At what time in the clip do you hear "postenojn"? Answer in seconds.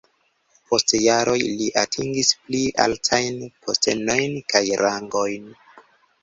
3.67-4.35